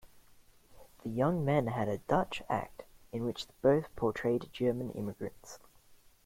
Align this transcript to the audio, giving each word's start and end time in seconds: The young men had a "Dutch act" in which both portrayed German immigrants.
The 1.03 1.09
young 1.09 1.45
men 1.45 1.67
had 1.67 1.87
a 1.87 1.99
"Dutch 1.99 2.41
act" 2.49 2.85
in 3.11 3.23
which 3.23 3.45
both 3.61 3.95
portrayed 3.95 4.51
German 4.51 4.89
immigrants. 4.93 5.59